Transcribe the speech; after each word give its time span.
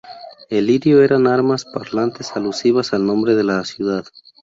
El 0.49 0.65
lirio 0.65 1.03
eran 1.03 1.27
armas 1.27 1.63
parlantes 1.63 2.31
alusivas 2.35 2.91
al 2.95 3.05
nombre 3.05 3.35
de 3.35 3.43
la 3.43 3.63
ciudad. 3.65 4.03